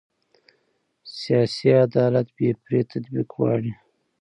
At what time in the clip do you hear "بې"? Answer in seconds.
2.35-2.49